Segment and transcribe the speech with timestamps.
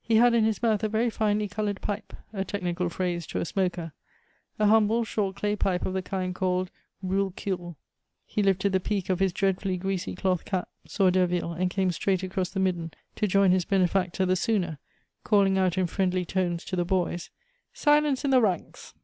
[0.00, 3.44] He had in his mouth a very finely colored pipe a technical phrase to a
[3.44, 3.92] smoker
[4.58, 6.70] a humble, short clay pipe of the kind called
[7.02, 7.76] "brule queule."
[8.24, 12.22] He lifted the peak of a dreadfully greasy cloth cap, saw Derville, and came straight
[12.22, 14.78] across the midden to join his benefactor the sooner,
[15.22, 17.28] calling out in friendly tones to the boys:
[17.74, 18.94] "Silence in the ranks!"